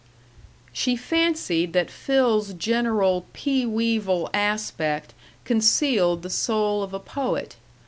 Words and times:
She 0.73 0.95
fancied 0.95 1.73
that 1.73 1.91
Phil's 1.91 2.53
general 2.55 3.27
pea 3.33 3.67
weevil 3.67 4.31
aspect 4.33 5.13
concealed 5.45 6.23
the 6.23 6.29
soul 6.31 6.81
of 6.81 6.91
a 6.91 6.99
poet. 6.99 7.57